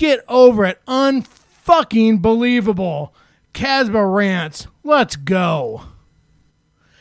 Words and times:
Get 0.00 0.24
over 0.28 0.64
it. 0.64 0.80
Unfucking 0.86 2.22
believable. 2.22 3.14
Kasbh 3.52 4.14
rants. 4.16 4.66
Let's 4.82 5.14
go. 5.14 5.82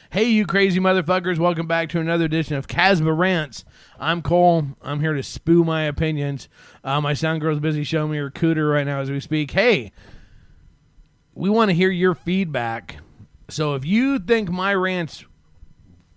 Hey, 0.10 0.26
you 0.26 0.46
crazy 0.46 0.82
motherfuckers. 0.82 1.38
Welcome 1.38 1.66
back 1.66 1.88
to 1.90 2.02
another 2.02 2.26
edition 2.26 2.58
of 2.58 2.68
Kasbh 2.68 3.18
Rants. 3.18 3.64
I'm 4.02 4.22
Cole. 4.22 4.76
I'm 4.82 5.00
here 5.00 5.14
to 5.14 5.24
spew 5.24 5.64
my 5.64 5.84
opinions. 5.84 6.50
Uh, 6.84 7.00
my 7.00 7.14
sound 7.14 7.40
girl's 7.40 7.62
busy 7.62 7.86
showing 7.86 8.12
me 8.12 8.18
her 8.18 8.30
cooter 8.30 8.70
right 8.70 8.86
now 8.86 9.00
as 9.00 9.10
we 9.10 9.22
speak. 9.22 9.52
Hey, 9.52 9.94
we 11.34 11.50
want 11.50 11.70
to 11.70 11.76
hear 11.76 11.92
your 11.92 12.16
feedback. 12.16 12.98
So 13.48 13.76
if 13.76 13.86
you 13.86 14.20
think 14.20 14.50
my 14.50 14.76
rants 14.76 15.24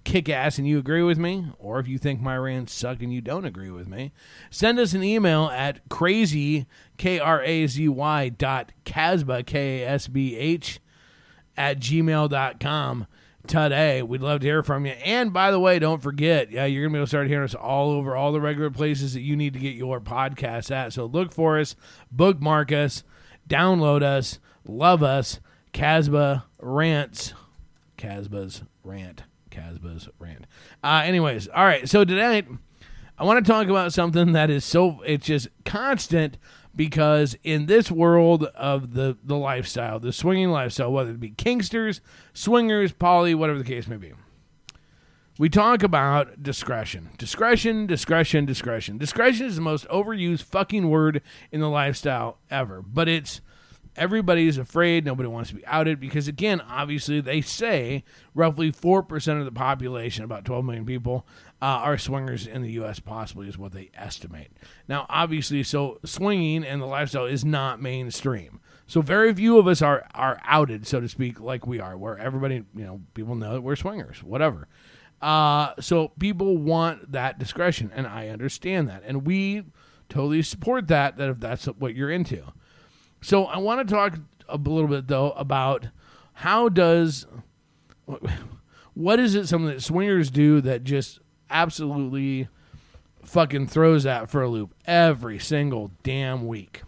kick 0.05 0.29
ass 0.29 0.59
and 0.59 0.66
you 0.66 0.79
agree 0.79 1.02
with 1.02 1.19
me, 1.19 1.47
or 1.59 1.79
if 1.79 1.88
you 1.88 1.98
think 1.98 2.20
my 2.20 2.37
rants 2.37 2.73
suck 2.73 3.02
and 3.02 3.12
you 3.12 3.20
don't 3.20 3.45
agree 3.45 3.70
with 3.70 3.88
me, 3.88 4.12
send 4.51 4.79
us 4.79 4.93
an 4.93 5.02
email 5.02 5.47
at 5.47 5.88
crazy, 5.88 6.66
K 6.97 7.19
R 7.19 7.43
A 7.43 7.66
Z 7.66 7.88
Y 7.88 8.29
dot 8.30 8.73
Kasbh, 8.84 9.46
K 9.46 9.82
A 9.82 9.88
S 9.88 10.09
B 10.09 10.37
H, 10.37 10.80
at 11.57 11.79
gmail.com 11.79 13.07
today. 13.46 14.02
We'd 14.02 14.23
love 14.23 14.41
to 14.41 14.46
hear 14.46 14.63
from 14.63 14.87
you. 14.87 14.93
And 14.93 15.32
by 15.32 15.51
the 15.51 15.60
way, 15.60 15.79
don't 15.79 16.02
forget, 16.02 16.51
yeah, 16.51 16.65
you're 16.65 16.88
to 16.88 16.93
be 16.93 16.98
able 16.98 17.07
to 17.07 17.09
start 17.09 17.29
hearing 17.29 17.45
us 17.45 17.54
all 17.54 17.91
over 17.91 18.16
all 18.16 18.32
the 18.32 18.41
regular 18.41 18.71
places 18.71 19.15
that 19.15 19.21
you 19.21 19.37
need 19.37 19.52
to 19.54 19.60
get 19.60 19.74
your 19.74 20.01
podcast 20.01 20.71
at. 20.71 20.93
So 20.93 21.07
look 21.07 21.32
for 21.32 21.59
us, 21.59 21.76
bookmark 22.10 22.73
us, 22.73 23.04
download 23.48 24.02
us, 24.02 24.38
love 24.66 25.02
us. 25.02 25.41
Kasbh 25.73 26.43
rants. 26.60 27.32
Kasbh's 27.96 28.63
rant. 28.85 29.23
Kasbh's 29.52 30.08
rant. 30.18 30.46
Uh, 30.82 31.02
anyways, 31.04 31.48
all 31.48 31.64
right. 31.64 31.88
So 31.88 32.04
tonight, 32.04 32.46
I 33.18 33.24
want 33.24 33.45
to 33.45 33.52
talk 33.52 33.68
about 33.68 33.92
something 33.92 34.32
that 34.32 34.50
is 34.50 34.64
so 34.64 35.00
it's 35.06 35.26
just 35.26 35.48
constant 35.64 36.38
because 36.74 37.36
in 37.45 37.66
this 37.66 37.90
world 37.90 38.45
of 38.54 38.95
the 38.95 39.16
the 39.23 39.36
lifestyle, 39.36 40.00
the 40.00 40.12
swinging 40.12 40.50
lifestyle, 40.50 40.92
whether 40.92 41.10
it 41.10 41.20
be 41.20 41.30
kinksters, 41.30 42.00
swingers, 42.32 42.92
poly, 42.92 43.34
whatever 43.34 43.58
the 43.58 43.64
case 43.64 43.86
may 43.86 43.96
be, 43.96 44.12
we 45.38 45.48
talk 45.48 45.82
about 45.82 46.42
discretion, 46.42 47.10
discretion, 47.18 47.86
discretion, 47.86 48.46
discretion. 48.46 48.98
Discretion 48.98 49.46
is 49.46 49.56
the 49.56 49.62
most 49.62 49.86
overused 49.88 50.42
fucking 50.45 50.88
word 50.88 51.23
in 51.50 51.60
the 51.60 51.68
lifestyle 51.68 52.38
ever, 52.50 52.82
but 52.82 53.08
it's 53.08 53.40
everybody's 53.96 54.59
afraid. 54.59 55.04
Nobody 55.04 55.29
wants 55.29 55.51
to 55.51 55.57
be 55.57 55.66
outed 55.66 56.01
because, 56.01 56.29
again, 56.29 56.60
obviously, 56.60 57.21
they 57.21 57.40
say 57.40 58.04
roughly 58.35 58.73
4% 58.73 59.38
of 59.38 59.45
the 59.45 59.52
population, 59.52 60.24
about 60.24 60.45
12 60.45 60.65
million 60.65 60.87
people, 60.87 61.26
uh, 61.60 61.65
are 61.65 61.98
swingers 61.98 62.46
in 62.46 62.63
the 62.63 62.73
U.S., 62.73 62.98
possibly, 63.01 63.48
is 63.48 63.59
what 63.59 63.73
they 63.73 63.90
estimate. 63.95 64.53
Now, 64.88 65.06
obviously, 65.09 65.62
so 65.62 65.98
swinging 66.04 66.65
and 66.65 66.81
the 66.81 66.87
lifestyle 66.87 67.26
is 67.26 67.44
not 67.44 67.81
mainstream. 67.81 68.60
So 68.87 69.00
very 69.00 69.32
few 69.32 69.59
of 69.59 69.66
us 69.66 69.81
are, 69.81 70.06
are 70.15 70.41
outed, 70.44 70.87
so 70.87 71.00
to 71.00 71.09
speak, 71.09 71.41
like 71.41 71.66
we 71.66 71.81
are, 71.81 71.97
where 71.97 72.19
everybody, 72.19 72.65
you 72.75 72.84
know, 72.84 73.00
people 73.15 73.34
know 73.34 73.54
that 73.54 73.62
we're 73.62 73.76
swingers, 73.76 74.22
whatever. 74.22 74.69
Uh, 75.20 75.72
so 75.80 76.09
people 76.19 76.59
want 76.59 77.12
that 77.12 77.38
discretion, 77.38 77.91
and 77.94 78.06
I 78.06 78.28
understand 78.28 78.88
that. 78.88 79.03
And 79.06 79.24
we 79.24 79.62
totally 80.09 80.42
support 80.42 80.88
that, 80.88 81.16
that 81.16 81.28
if 81.30 81.41
that's 81.41 81.66
what 81.66 81.94
you're 81.94 82.10
into. 82.10 82.53
So 83.22 83.47
I 83.47 83.59
want 83.59 83.87
to 83.87 83.94
talk 83.94 84.19
a 84.49 84.56
little 84.59 84.88
bit 84.88 85.09
though 85.09 85.31
about 85.31 85.87
how 86.34 86.69
does 86.69 87.27
what 88.94 89.19
is 89.19 89.34
it 89.34 89.47
something 89.47 89.71
that 89.71 89.83
swingers 89.83 90.31
do 90.31 90.60
that 90.60 90.84
just 90.84 91.21
absolutely 91.49 92.49
fucking 93.25 93.69
throws 93.69 94.03
that 94.03 94.28
for 94.28 94.43
a 94.43 94.49
loop 94.49 94.75
every 94.87 95.38
single 95.38 95.93
damn 96.03 96.47
week. 96.47 96.83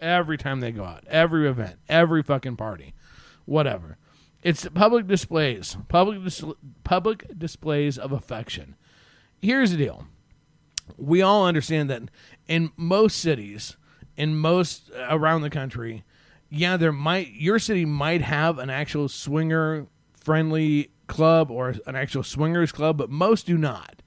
Every 0.00 0.38
time 0.38 0.60
they 0.60 0.70
go 0.70 0.84
out, 0.84 1.04
every 1.08 1.48
event, 1.48 1.76
every 1.88 2.22
fucking 2.22 2.56
party, 2.56 2.94
whatever. 3.46 3.96
It's 4.42 4.68
public 4.68 5.08
displays, 5.08 5.76
public 5.88 6.22
dis- 6.22 6.44
public 6.84 7.36
displays 7.36 7.98
of 7.98 8.12
affection. 8.12 8.76
Here's 9.42 9.72
the 9.72 9.78
deal. 9.78 10.06
We 10.96 11.20
all 11.22 11.46
understand 11.46 11.90
that 11.90 12.02
in 12.46 12.70
most 12.76 13.18
cities, 13.18 13.76
in 14.18 14.36
most 14.36 14.90
uh, 14.90 15.06
around 15.08 15.40
the 15.40 15.48
country, 15.48 16.04
yeah, 16.50 16.76
there 16.76 16.92
might 16.92 17.30
your 17.30 17.58
city 17.58 17.86
might 17.86 18.20
have 18.20 18.58
an 18.58 18.68
actual 18.68 19.08
swinger 19.08 19.86
friendly 20.12 20.90
club 21.06 21.50
or 21.50 21.76
an 21.86 21.96
actual 21.96 22.24
swingers 22.24 22.72
club, 22.72 22.98
but 22.98 23.08
most 23.08 23.46
do 23.46 23.56
not. 23.56 24.02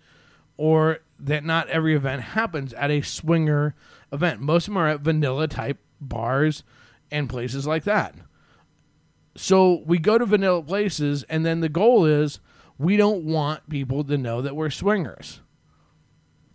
Or 0.57 0.99
that 1.17 1.43
not 1.43 1.69
every 1.69 1.95
event 1.95 2.21
happens 2.21 2.73
at 2.73 2.91
a 2.91 3.01
swinger 3.01 3.73
event. 4.11 4.41
Most 4.41 4.67
of 4.67 4.73
them 4.73 4.83
are 4.83 4.89
at 4.89 4.99
vanilla 4.99 5.47
type 5.47 5.79
bars 5.99 6.63
and 7.09 7.29
places 7.29 7.65
like 7.65 7.85
that. 7.85 8.15
So 9.35 9.81
we 9.85 9.97
go 9.97 10.17
to 10.17 10.25
vanilla 10.25 10.61
places, 10.61 11.23
and 11.23 11.45
then 11.45 11.61
the 11.61 11.69
goal 11.69 12.05
is 12.05 12.39
we 12.77 12.97
don't 12.97 13.23
want 13.23 13.69
people 13.69 14.03
to 14.03 14.17
know 14.17 14.41
that 14.41 14.55
we're 14.55 14.69
swingers. 14.69 15.41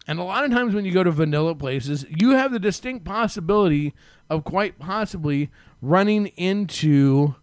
And 0.06 0.18
a 0.18 0.24
lot 0.24 0.44
of 0.44 0.52
times 0.52 0.74
when 0.74 0.84
you 0.84 0.92
go 0.92 1.02
to 1.02 1.10
vanilla 1.10 1.54
places, 1.54 2.06
you 2.08 2.30
have 2.30 2.52
the 2.52 2.60
distinct 2.60 3.04
possibility 3.04 3.92
of 4.30 4.44
quite 4.44 4.78
possibly 4.78 5.50
running 5.82 6.26
into 6.36 7.34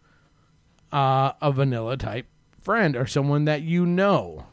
uh, 0.92 1.34
a 1.42 1.52
vanilla 1.52 1.98
type 1.98 2.28
friend 2.62 2.96
or 2.96 3.06
someone 3.06 3.46
that 3.46 3.64
you 3.64 3.86
know 3.86 4.46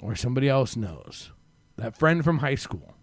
or 0.00 0.14
somebody 0.14 0.48
else 0.48 0.76
knows. 0.76 1.32
That 1.76 1.96
friend 1.96 2.24
from 2.24 2.38
high 2.38 2.54
school. 2.54 2.94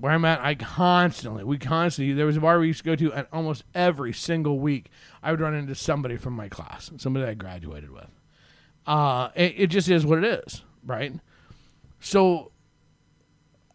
Where 0.00 0.12
I'm 0.12 0.24
at, 0.24 0.40
I 0.40 0.54
constantly, 0.54 1.44
we 1.44 1.56
constantly, 1.56 2.12
there 2.12 2.26
was 2.26 2.36
a 2.36 2.40
bar 2.40 2.58
we 2.58 2.66
used 2.66 2.80
to 2.80 2.84
go 2.84 2.96
to, 2.96 3.12
and 3.12 3.26
almost 3.32 3.64
every 3.74 4.12
single 4.12 4.58
week, 4.58 4.90
I 5.22 5.30
would 5.30 5.40
run 5.40 5.54
into 5.54 5.74
somebody 5.74 6.16
from 6.16 6.34
my 6.34 6.48
class, 6.48 6.90
somebody 6.98 7.24
I 7.24 7.34
graduated 7.34 7.90
with. 7.90 8.08
Uh, 8.86 9.30
it, 9.34 9.54
it 9.56 9.66
just 9.68 9.88
is 9.88 10.04
what 10.04 10.22
it 10.22 10.42
is, 10.46 10.62
right? 10.84 11.14
So 12.04 12.52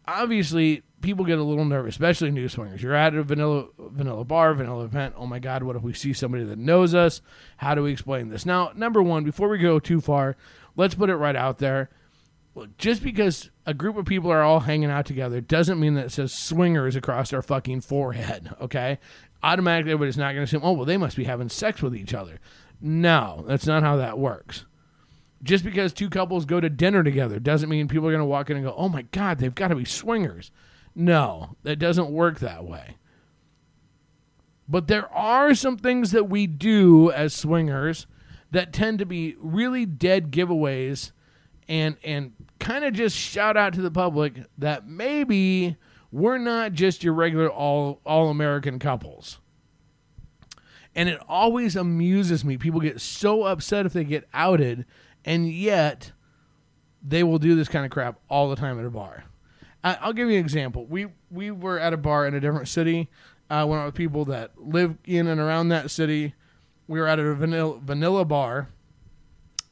obviously 0.06 0.84
people 1.00 1.24
get 1.24 1.40
a 1.40 1.42
little 1.42 1.64
nervous, 1.64 1.94
especially 1.94 2.30
new 2.30 2.48
swingers. 2.48 2.80
You're 2.80 2.94
at 2.94 3.12
a 3.12 3.24
vanilla 3.24 3.66
vanilla 3.76 4.24
bar, 4.24 4.54
vanilla 4.54 4.84
event. 4.84 5.14
Oh 5.16 5.26
my 5.26 5.40
god, 5.40 5.64
what 5.64 5.74
if 5.74 5.82
we 5.82 5.92
see 5.94 6.12
somebody 6.12 6.44
that 6.44 6.56
knows 6.56 6.94
us? 6.94 7.22
How 7.56 7.74
do 7.74 7.82
we 7.82 7.90
explain 7.90 8.28
this? 8.28 8.46
Now, 8.46 8.70
number 8.76 9.02
one, 9.02 9.24
before 9.24 9.48
we 9.48 9.58
go 9.58 9.80
too 9.80 10.00
far, 10.00 10.36
let's 10.76 10.94
put 10.94 11.10
it 11.10 11.16
right 11.16 11.34
out 11.34 11.58
there. 11.58 11.90
Just 12.78 13.02
because 13.02 13.50
a 13.66 13.74
group 13.74 13.96
of 13.96 14.06
people 14.06 14.30
are 14.30 14.42
all 14.42 14.60
hanging 14.60 14.90
out 14.92 15.06
together 15.06 15.40
doesn't 15.40 15.80
mean 15.80 15.94
that 15.94 16.06
it 16.06 16.12
says 16.12 16.32
swingers 16.32 16.94
across 16.94 17.32
our 17.32 17.42
fucking 17.42 17.80
forehead, 17.80 18.54
okay? 18.60 19.00
Automatically 19.42 19.90
everybody's 19.90 20.16
not 20.16 20.34
gonna 20.34 20.44
assume, 20.44 20.62
oh 20.62 20.72
well 20.72 20.86
they 20.86 20.96
must 20.96 21.16
be 21.16 21.24
having 21.24 21.48
sex 21.48 21.82
with 21.82 21.96
each 21.96 22.14
other. 22.14 22.38
No, 22.80 23.44
that's 23.48 23.66
not 23.66 23.82
how 23.82 23.96
that 23.96 24.20
works 24.20 24.66
just 25.42 25.64
because 25.64 25.92
two 25.92 26.10
couples 26.10 26.44
go 26.44 26.60
to 26.60 26.68
dinner 26.68 27.02
together 27.02 27.38
doesn't 27.38 27.68
mean 27.68 27.88
people 27.88 28.06
are 28.06 28.12
going 28.12 28.20
to 28.20 28.26
walk 28.26 28.50
in 28.50 28.56
and 28.56 28.66
go, 28.66 28.74
oh 28.76 28.88
my 28.88 29.02
God, 29.02 29.38
they've 29.38 29.54
got 29.54 29.68
to 29.68 29.74
be 29.74 29.84
swingers. 29.84 30.50
No, 30.94 31.56
that 31.62 31.76
doesn't 31.76 32.10
work 32.10 32.40
that 32.40 32.64
way. 32.64 32.96
But 34.68 34.86
there 34.86 35.12
are 35.12 35.54
some 35.54 35.76
things 35.76 36.12
that 36.12 36.28
we 36.28 36.46
do 36.46 37.10
as 37.10 37.34
swingers 37.34 38.06
that 38.50 38.72
tend 38.72 38.98
to 38.98 39.06
be 39.06 39.36
really 39.40 39.86
dead 39.86 40.30
giveaways 40.30 41.12
and 41.68 41.96
and 42.04 42.32
kind 42.58 42.84
of 42.84 42.92
just 42.92 43.16
shout 43.16 43.56
out 43.56 43.72
to 43.74 43.80
the 43.80 43.90
public 43.90 44.34
that 44.58 44.86
maybe 44.86 45.76
we're 46.12 46.38
not 46.38 46.72
just 46.72 47.02
your 47.02 47.14
regular 47.14 47.48
all 47.48 48.00
all 48.04 48.28
American 48.28 48.78
couples. 48.78 49.38
And 50.94 51.08
it 51.08 51.20
always 51.28 51.76
amuses 51.76 52.44
me. 52.44 52.58
People 52.58 52.80
get 52.80 53.00
so 53.00 53.44
upset 53.44 53.86
if 53.86 53.92
they 53.92 54.04
get 54.04 54.28
outed 54.34 54.84
and 55.24 55.50
yet 55.50 56.12
they 57.02 57.22
will 57.22 57.38
do 57.38 57.54
this 57.54 57.68
kind 57.68 57.84
of 57.84 57.90
crap 57.90 58.18
all 58.28 58.48
the 58.48 58.56
time 58.56 58.78
at 58.78 58.84
a 58.84 58.90
bar. 58.90 59.24
I, 59.82 59.98
I'll 60.00 60.12
give 60.12 60.28
you 60.28 60.38
an 60.38 60.44
example. 60.44 60.84
We 60.86 61.08
we 61.30 61.50
were 61.50 61.78
at 61.78 61.92
a 61.92 61.96
bar 61.96 62.26
in 62.26 62.34
a 62.34 62.40
different 62.40 62.68
city. 62.68 63.08
Uh, 63.48 63.66
went 63.68 63.82
out 63.82 63.86
with 63.86 63.94
people 63.94 64.24
that 64.26 64.52
live 64.56 64.96
in 65.04 65.26
and 65.26 65.40
around 65.40 65.68
that 65.68 65.90
city. 65.90 66.34
We 66.86 67.00
were 67.00 67.08
at 67.08 67.18
a 67.18 67.34
vanilla 67.34 67.80
vanilla 67.82 68.24
bar, 68.24 68.68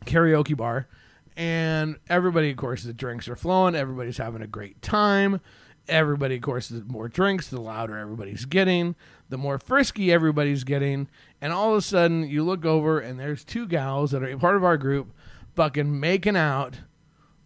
karaoke 0.05 0.57
bar, 0.57 0.89
and 1.37 1.97
everybody, 2.09 2.51
of 2.51 2.57
course, 2.57 2.83
the 2.83 2.93
drinks 2.93 3.29
are 3.29 3.37
flowing. 3.37 3.75
Everybody's 3.75 4.17
having 4.19 4.43
a 4.43 4.47
great 4.47 4.83
time, 4.83 5.41
everybody, 5.89 6.37
of 6.37 6.43
course, 6.43 6.69
the 6.69 6.85
more 6.85 7.09
drinks, 7.09 7.49
the 7.49 7.61
louder 7.61 7.97
everybody's 7.97 8.45
getting, 8.45 8.95
the 9.29 9.39
more 9.39 9.59
frisky 9.59 10.13
everybody's 10.13 10.65
getting. 10.65 11.09
And 11.41 11.53
all 11.53 11.73
of 11.73 11.79
a 11.79 11.83
sudden, 11.83 12.29
you 12.29 12.45
look 12.45 12.65
over 12.65 12.99
and 13.01 13.19
there's 13.19 13.45
two 13.45 13.67
gals 13.67 14.11
that 14.11 14.23
are 14.23 14.37
part 14.39 14.57
of 14.57 14.65
our 14.65 14.77
group 14.77 15.13
fucking 15.59 15.99
making 15.99 16.37
out 16.37 16.77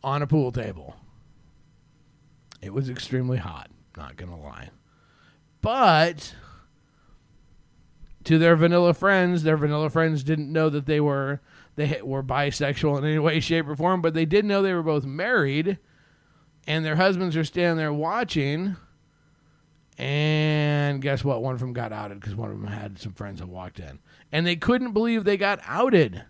on 0.04 0.20
a 0.20 0.26
pool 0.26 0.52
table. 0.52 0.96
It 2.60 2.74
was 2.74 2.90
extremely 2.90 3.38
hot, 3.38 3.70
not 3.96 4.18
to 4.18 4.26
lie. 4.26 4.68
But 5.62 6.34
to 8.24 8.38
their 8.38 8.54
vanilla 8.54 8.92
friends, 8.92 9.44
their 9.44 9.56
vanilla 9.56 9.88
friends 9.88 10.22
didn't 10.22 10.52
know 10.52 10.68
that 10.68 10.84
they 10.84 11.00
were 11.00 11.40
they 11.76 12.02
were 12.04 12.22
bisexual 12.22 12.98
in 12.98 13.04
any 13.06 13.18
way, 13.18 13.40
shape, 13.40 13.66
or 13.66 13.76
form, 13.76 14.02
but 14.02 14.12
they 14.12 14.26
did 14.26 14.44
know 14.44 14.60
they 14.60 14.74
were 14.74 14.82
both 14.82 15.06
married, 15.06 15.78
and 16.66 16.84
their 16.84 16.96
husbands 16.96 17.34
are 17.34 17.44
standing 17.44 17.78
there 17.78 17.94
watching. 17.94 18.76
And 19.96 21.00
guess 21.00 21.24
what? 21.24 21.42
One 21.42 21.54
of 21.54 21.60
them 21.60 21.72
got 21.72 21.94
outed 21.94 22.20
because 22.20 22.34
one 22.34 22.50
of 22.50 22.60
them 22.60 22.70
had 22.70 22.98
some 22.98 23.14
friends 23.14 23.40
that 23.40 23.48
walked 23.48 23.78
in, 23.78 24.00
and 24.30 24.46
they 24.46 24.56
couldn't 24.56 24.92
believe 24.92 25.24
they 25.24 25.38
got 25.38 25.60
outed. 25.64 26.24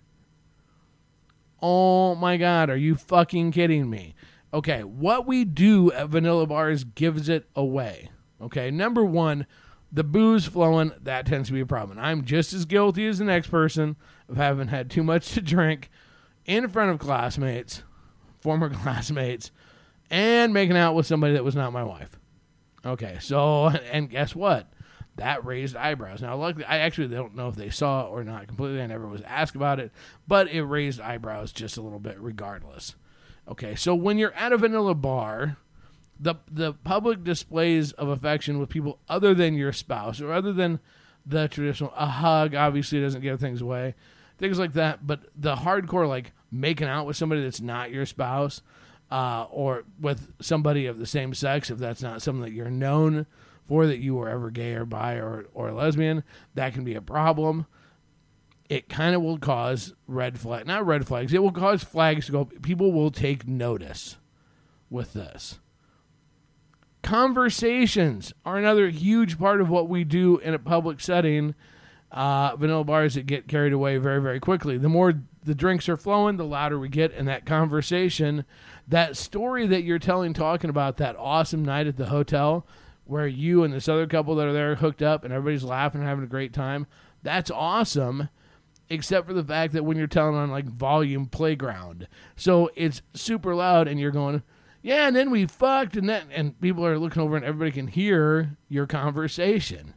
Oh 1.63 2.17
my 2.17 2.37
God, 2.37 2.71
are 2.71 2.77
you 2.77 2.97
fucking 2.97 3.53
kidding 3.53 3.89
me? 3.89 4.15
Okay, 4.53 4.83
what 4.83 5.27
we 5.27 5.45
do 5.45 5.93
at 5.93 6.09
Vanilla 6.09 6.47
Bars 6.47 6.85
gives 6.85 7.29
it 7.29 7.49
away. 7.55 8.11
Okay, 8.41 8.71
number 8.71 9.05
one, 9.05 9.47
the 9.93 10.03
booze 10.03 10.47
flowing, 10.47 10.93
that 11.01 11.27
tends 11.27 11.49
to 11.49 11.55
be 11.55 11.61
a 11.61 11.67
problem. 11.67 11.99
I'm 11.99 12.25
just 12.25 12.53
as 12.53 12.65
guilty 12.65 13.07
as 13.07 13.19
the 13.19 13.25
next 13.25 13.49
person 13.49 13.97
of 14.29 14.37
having 14.37 14.69
had 14.69 14.91
too 14.91 15.03
much 15.03 15.33
to 15.33 15.41
drink 15.41 15.89
in 16.45 16.69
front 16.69 16.91
of 16.91 16.99
classmates, 16.99 17.83
former 18.41 18.69
classmates, 18.75 19.51
and 20.11 20.53
making 20.53 20.77
out 20.77 20.95
with 20.95 21.07
somebody 21.07 21.35
that 21.35 21.45
was 21.45 21.55
not 21.55 21.73
my 21.73 21.85
wife. 21.85 22.19
Okay, 22.85 23.19
so, 23.21 23.69
and 23.69 24.11
guess 24.11 24.35
what? 24.35 24.72
That 25.17 25.45
raised 25.45 25.77
eyebrows. 25.77 26.23
Now, 26.23 26.37
luckily, 26.37 26.65
I 26.65 26.79
actually 26.79 27.09
don't 27.09 27.35
know 27.35 27.49
if 27.49 27.55
they 27.55 27.69
saw 27.71 28.07
it 28.07 28.11
or 28.11 28.25
not 28.25 28.47
completely. 28.47 28.81
I 28.81 28.87
never 28.87 29.07
was 29.07 29.23
asked 29.23 29.55
about 29.55 29.79
it, 29.79 29.93
but 30.27 30.49
it 30.49 30.63
raised 30.63 31.01
eyebrows 31.01 31.53
just 31.53 31.77
a 31.77 31.83
little 31.83 31.99
bit 31.99 32.19
regardless. 32.19 32.95
Okay, 33.47 33.75
so 33.75 33.95
when 33.95 34.19
you're 34.19 34.33
at 34.35 34.53
a 34.53 34.57
vanilla 34.57 34.95
bar, 34.95 35.59
the 36.23 36.37
the 36.51 36.73
public 36.73 37.25
displays 37.25 37.93
of 37.93 38.09
affection 38.09 38.59
with 38.59 38.69
people 38.69 38.99
other 39.09 39.35
than 39.35 39.55
your 39.55 39.73
spouse 39.73 40.21
or 40.21 40.33
other 40.33 40.53
than 40.53 40.79
the 41.27 41.49
traditional 41.49 41.93
a 41.97 42.07
hug 42.07 42.55
obviously 42.55 43.01
doesn't 43.01 43.23
give 43.23 43.41
things 43.41 43.61
away 43.61 43.95
things 44.39 44.59
like 44.59 44.73
that 44.73 45.07
but 45.07 45.21
the 45.37 45.57
hardcore 45.57 46.09
like 46.09 46.33
making 46.51 46.87
out 46.87 47.07
with 47.07 47.17
somebody 47.17 47.43
that's 47.43 47.61
not 47.61 47.91
your 47.91 48.07
spouse 48.07 48.63
uh, 49.11 49.47
or 49.51 49.85
with 50.01 50.33
somebody 50.41 50.87
of 50.87 50.99
the 50.99 51.07
same 51.07 51.35
sex 51.35 51.71
if 51.71 51.79
that's 51.79 52.03
not 52.03 52.23
something 52.23 52.43
that 52.43 52.53
you're 52.53 52.71
known 52.71 53.27
for 53.67 53.87
that 53.87 53.99
you 53.99 54.15
were 54.15 54.29
ever 54.29 54.51
gay 54.51 54.75
or 54.75 54.85
bi 54.85 55.15
or, 55.15 55.47
or 55.55 55.73
lesbian 55.73 56.23
that 56.55 56.75
can 56.75 56.85
be 56.85 56.95
a 56.95 57.03
problem 57.03 57.67
it 58.69 58.89
kind 58.89 59.15
of 59.15 59.23
will 59.23 59.39
cause 59.39 59.95
red 60.07 60.39
flag 60.39 60.67
not 60.67 60.87
red 60.87 61.07
flags 61.07 61.33
it 61.33 61.43
will 61.43 61.53
cause 61.53 61.83
flags 61.83 62.27
to 62.27 62.33
go 62.33 62.45
people 62.63 62.93
will 62.93 63.11
take 63.11 63.47
notice 63.47 64.17
with 64.91 65.13
this 65.13 65.59
Conversations 67.03 68.33
are 68.45 68.57
another 68.57 68.89
huge 68.89 69.39
part 69.39 69.61
of 69.61 69.69
what 69.69 69.89
we 69.89 70.05
do 70.05 70.39
in 70.39 70.55
a 70.55 70.59
public 70.59 71.01
setting. 71.01 71.55
Uh, 72.13 72.55
vanilla 72.57 72.85
bars 72.85 73.15
that 73.15 73.27
get 73.27 73.49
carried 73.49 73.73
away 73.73 73.97
very, 73.97 74.21
very 74.21 74.39
quickly. 74.39 74.79
The 74.79 74.89
more 74.89 75.15
the 75.45 75.55
drinks 75.55 75.89
are 75.89 75.97
flowing, 75.97 76.37
the 76.37 76.45
louder 76.45 76.79
we 76.79 76.89
get 76.89 77.11
in 77.13 77.25
that 77.25 77.45
conversation. 77.45 78.45
That 78.87 79.17
story 79.17 79.67
that 79.67 79.83
you're 79.83 79.99
telling, 79.99 80.33
talking 80.33 80.71
about 80.71 80.99
that 80.99 81.17
awesome 81.19 81.65
night 81.65 81.89
at 81.89 81.97
the 81.97 82.07
hotel 82.07 82.67
where 83.05 83.27
you 83.27 83.65
and 83.65 83.73
this 83.73 83.89
other 83.89 84.07
couple 84.07 84.35
that 84.37 84.47
are 84.47 84.53
there 84.53 84.77
hooked 84.77 85.03
up 85.03 85.25
and 85.25 85.33
everybody's 85.33 85.65
laughing 85.65 86.01
and 86.01 86.09
having 86.09 86.25
a 86.25 86.29
great 86.29 86.53
time. 86.53 86.87
That's 87.23 87.51
awesome 87.51 88.29
except 88.89 89.27
for 89.27 89.33
the 89.33 89.45
fact 89.45 89.73
that 89.73 89.85
when 89.85 89.97
you're 89.97 90.07
telling 90.07 90.35
on 90.35 90.51
like 90.51 90.67
volume 90.67 91.27
playground. 91.27 92.07
So 92.37 92.71
it's 92.75 93.01
super 93.15 93.55
loud 93.55 93.89
and 93.89 93.99
you're 93.99 94.11
going, 94.11 94.43
yeah, 94.83 95.07
and 95.07 95.15
then 95.15 95.31
we 95.31 95.47
fucked, 95.47 95.97
and 95.97 96.09
then 96.09 96.25
and 96.33 96.61
people 96.61 96.85
are 96.85 96.99
looking 96.99 97.23
over, 97.23 97.37
and 97.37 97.45
everybody 97.45 97.71
can 97.71 97.87
hear 97.87 98.59
your 98.69 98.87
conversation. 98.87 99.95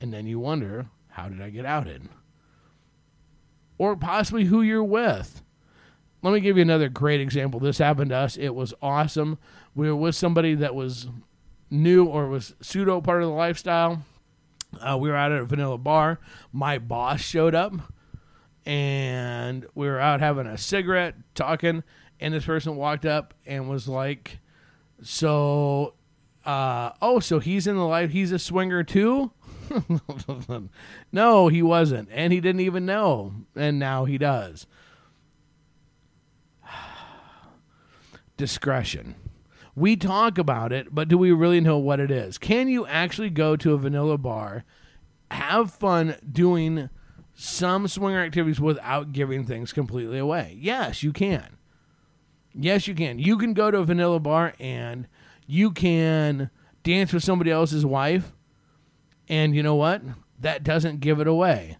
And 0.00 0.12
then 0.14 0.26
you 0.26 0.38
wonder, 0.38 0.86
how 1.08 1.28
did 1.28 1.42
I 1.42 1.50
get 1.50 1.64
out 1.64 1.88
outed? 1.88 2.08
Or 3.78 3.96
possibly 3.96 4.44
who 4.44 4.62
you're 4.62 4.84
with. 4.84 5.42
Let 6.22 6.32
me 6.32 6.40
give 6.40 6.56
you 6.56 6.62
another 6.62 6.88
great 6.88 7.20
example. 7.20 7.60
This 7.60 7.78
happened 7.78 8.10
to 8.10 8.16
us. 8.16 8.36
It 8.36 8.54
was 8.54 8.74
awesome. 8.80 9.38
We 9.78 9.88
were 9.88 9.94
with 9.94 10.16
somebody 10.16 10.56
that 10.56 10.74
was 10.74 11.06
new 11.70 12.04
or 12.04 12.26
was 12.26 12.52
pseudo 12.60 13.00
part 13.00 13.22
of 13.22 13.28
the 13.28 13.34
lifestyle. 13.34 14.02
Uh, 14.80 14.98
we 15.00 15.08
were 15.08 15.14
out 15.14 15.30
at 15.30 15.38
a 15.38 15.44
vanilla 15.44 15.78
bar. 15.78 16.18
My 16.52 16.78
boss 16.78 17.20
showed 17.20 17.54
up, 17.54 17.74
and 18.66 19.64
we 19.76 19.86
were 19.86 20.00
out 20.00 20.18
having 20.18 20.48
a 20.48 20.58
cigarette, 20.58 21.14
talking, 21.36 21.84
and 22.18 22.34
this 22.34 22.44
person 22.44 22.74
walked 22.74 23.06
up 23.06 23.34
and 23.46 23.70
was 23.70 23.86
like, 23.86 24.40
"So, 25.00 25.94
uh, 26.44 26.90
oh, 27.00 27.20
so 27.20 27.38
he's 27.38 27.68
in 27.68 27.76
the 27.76 27.86
life. 27.86 28.10
He's 28.10 28.32
a 28.32 28.38
swinger 28.40 28.82
too." 28.82 29.30
no, 31.12 31.46
he 31.46 31.62
wasn't, 31.62 32.08
and 32.10 32.32
he 32.32 32.40
didn't 32.40 32.62
even 32.62 32.84
know, 32.84 33.32
and 33.54 33.78
now 33.78 34.06
he 34.06 34.18
does. 34.18 34.66
Discretion. 38.36 39.14
We 39.78 39.94
talk 39.94 40.38
about 40.38 40.72
it, 40.72 40.92
but 40.92 41.06
do 41.08 41.16
we 41.16 41.30
really 41.30 41.60
know 41.60 41.78
what 41.78 42.00
it 42.00 42.10
is? 42.10 42.36
Can 42.36 42.66
you 42.66 42.84
actually 42.86 43.30
go 43.30 43.54
to 43.54 43.74
a 43.74 43.78
vanilla 43.78 44.18
bar, 44.18 44.64
have 45.30 45.70
fun 45.70 46.16
doing 46.30 46.90
some 47.34 47.86
swinger 47.86 48.20
activities 48.20 48.60
without 48.60 49.12
giving 49.12 49.44
things 49.44 49.72
completely 49.72 50.18
away? 50.18 50.56
Yes, 50.58 51.04
you 51.04 51.12
can. 51.12 51.58
Yes, 52.52 52.88
you 52.88 52.94
can. 52.96 53.20
You 53.20 53.38
can 53.38 53.54
go 53.54 53.70
to 53.70 53.78
a 53.78 53.84
vanilla 53.84 54.18
bar 54.18 54.54
and 54.58 55.06
you 55.46 55.70
can 55.70 56.50
dance 56.82 57.12
with 57.12 57.22
somebody 57.22 57.52
else's 57.52 57.86
wife. 57.86 58.32
And 59.28 59.54
you 59.54 59.62
know 59.62 59.76
what? 59.76 60.02
That 60.40 60.64
doesn't 60.64 60.98
give 60.98 61.20
it 61.20 61.28
away 61.28 61.78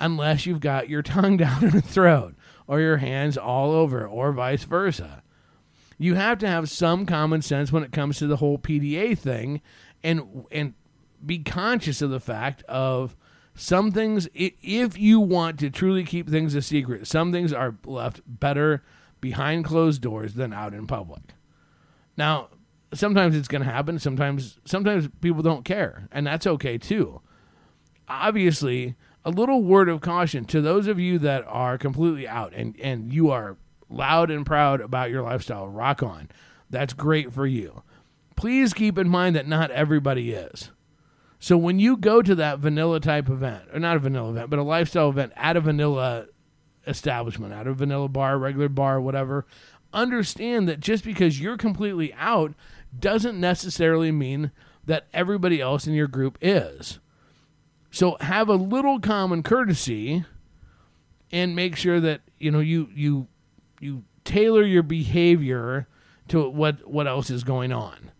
unless 0.00 0.44
you've 0.44 0.60
got 0.60 0.88
your 0.88 1.02
tongue 1.02 1.36
down 1.38 1.62
your 1.62 1.80
throat 1.80 2.34
or 2.66 2.80
your 2.80 2.96
hands 2.96 3.38
all 3.38 3.70
over 3.70 4.04
or 4.04 4.32
vice 4.32 4.64
versa. 4.64 5.22
You 5.98 6.14
have 6.14 6.38
to 6.38 6.48
have 6.48 6.70
some 6.70 7.06
common 7.06 7.42
sense 7.42 7.72
when 7.72 7.82
it 7.82 7.92
comes 7.92 8.18
to 8.18 8.26
the 8.26 8.36
whole 8.36 8.58
PDA 8.58 9.18
thing 9.18 9.60
and 10.02 10.46
and 10.50 10.74
be 11.24 11.40
conscious 11.40 12.00
of 12.00 12.10
the 12.10 12.20
fact 12.20 12.62
of 12.64 13.16
some 13.54 13.90
things 13.90 14.28
if 14.34 14.96
you 14.96 15.18
want 15.18 15.58
to 15.58 15.70
truly 15.70 16.04
keep 16.04 16.28
things 16.28 16.54
a 16.54 16.62
secret, 16.62 17.08
some 17.08 17.32
things 17.32 17.52
are 17.52 17.76
left 17.84 18.20
better 18.24 18.84
behind 19.20 19.64
closed 19.64 20.00
doors 20.00 20.34
than 20.34 20.52
out 20.52 20.72
in 20.72 20.86
public. 20.86 21.34
Now, 22.16 22.48
sometimes 22.94 23.36
it's 23.36 23.48
going 23.48 23.62
to 23.62 23.70
happen. 23.70 23.98
Sometimes, 23.98 24.58
sometimes 24.64 25.08
people 25.20 25.42
don't 25.42 25.64
care, 25.64 26.08
and 26.12 26.26
that's 26.26 26.46
okay 26.46 26.78
too. 26.78 27.20
Obviously, 28.08 28.94
a 29.24 29.30
little 29.30 29.62
word 29.62 29.88
of 29.88 30.00
caution 30.00 30.44
to 30.46 30.60
those 30.60 30.86
of 30.86 30.98
you 30.98 31.18
that 31.18 31.44
are 31.46 31.76
completely 31.76 32.26
out 32.26 32.52
and 32.54 32.78
and 32.80 33.12
you 33.12 33.30
are 33.30 33.56
loud 33.88 34.30
and 34.30 34.44
proud 34.44 34.80
about 34.80 35.10
your 35.10 35.22
lifestyle. 35.22 35.68
Rock 35.68 36.02
on. 36.02 36.28
That's 36.70 36.92
great 36.92 37.32
for 37.32 37.46
you. 37.46 37.82
Please 38.36 38.74
keep 38.74 38.98
in 38.98 39.08
mind 39.08 39.34
that 39.36 39.48
not 39.48 39.70
everybody 39.70 40.32
is. 40.32 40.70
So 41.40 41.56
when 41.56 41.78
you 41.78 41.96
go 41.96 42.20
to 42.20 42.34
that 42.34 42.58
vanilla 42.58 43.00
type 43.00 43.28
event, 43.28 43.64
or 43.72 43.78
not 43.78 43.96
a 43.96 44.00
vanilla 44.00 44.30
event, 44.30 44.50
but 44.50 44.58
a 44.58 44.62
lifestyle 44.62 45.08
event 45.08 45.32
at 45.36 45.56
a 45.56 45.60
vanilla 45.60 46.26
establishment, 46.86 47.52
at 47.52 47.66
a 47.66 47.74
vanilla 47.74 48.08
bar, 48.08 48.38
regular 48.38 48.68
bar, 48.68 49.00
whatever, 49.00 49.46
understand 49.92 50.68
that 50.68 50.80
just 50.80 51.04
because 51.04 51.40
you're 51.40 51.56
completely 51.56 52.12
out 52.14 52.54
doesn't 52.98 53.38
necessarily 53.38 54.10
mean 54.10 54.50
that 54.84 55.06
everybody 55.12 55.60
else 55.60 55.86
in 55.86 55.94
your 55.94 56.08
group 56.08 56.38
is. 56.40 56.98
So 57.90 58.16
have 58.20 58.48
a 58.48 58.54
little 58.54 59.00
common 59.00 59.42
courtesy 59.42 60.24
and 61.30 61.54
make 61.54 61.76
sure 61.76 62.00
that 62.00 62.22
you 62.38 62.50
know 62.50 62.60
you 62.60 62.88
you 62.94 63.28
you 63.80 64.04
tailor 64.24 64.62
your 64.62 64.82
behavior 64.82 65.88
to 66.28 66.48
what 66.48 66.86
what 66.86 67.06
else 67.06 67.30
is 67.30 67.44
going 67.44 67.72
on. 67.72 68.12